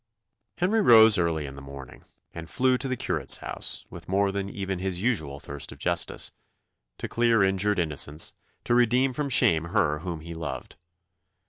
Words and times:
Henry 0.57 0.81
rose 0.81 1.19
early 1.19 1.45
in 1.45 1.53
the 1.55 1.61
morning, 1.61 2.03
and 2.33 2.49
flew 2.49 2.75
to 2.75 2.87
the 2.87 2.97
curate's 2.97 3.37
house, 3.37 3.85
with 3.91 4.09
more 4.09 4.31
than 4.31 4.49
even 4.49 4.79
his 4.79 5.03
usual 5.03 5.39
thirst 5.39 5.71
of 5.71 5.77
justice, 5.77 6.31
to 6.97 7.07
clear 7.07 7.43
injured 7.43 7.77
innocence, 7.77 8.33
to 8.63 8.73
redeem 8.73 9.13
from 9.13 9.29
shame 9.29 9.65
her 9.65 9.99
whom 9.99 10.21
he 10.21 10.33
loved. 10.33 10.75